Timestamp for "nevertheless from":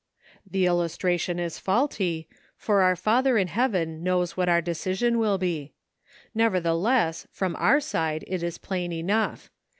6.33-7.55